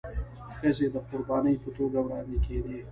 ښځي 0.57 0.87
د 0.93 0.95
قرباني 1.07 1.53
په 1.63 1.69
توګه 1.77 1.97
وړاندي 2.01 2.37
کيدي. 2.45 2.75